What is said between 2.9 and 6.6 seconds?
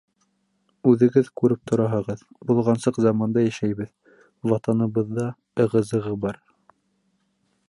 заманда йәшәйбеҙ, Ватаныбыҙҙа ығы-зығы бар.